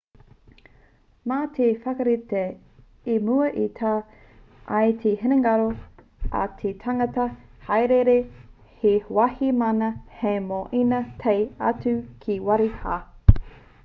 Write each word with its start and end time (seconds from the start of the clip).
mā 1.31 1.35
te 1.57 1.65
whakarite 1.81 2.39
i 3.15 3.17
mua 3.27 3.49
e 3.63 3.65
tau 3.79 3.99
ai 4.79 4.95
te 5.03 5.13
hinengaro 5.25 5.67
a 6.41 6.47
te 6.63 6.73
tangata 6.87 7.27
hāereere 7.69 8.17
he 8.81 8.95
wāhi 9.21 9.51
māna 9.61 9.91
hei 10.25 10.43
moe 10.49 10.83
ina 10.83 11.03
tae 11.25 11.39
atu 11.71 11.95
ki 12.25 12.37
te 12.37 12.43
wāhi 12.51 12.71
rā 12.83 12.99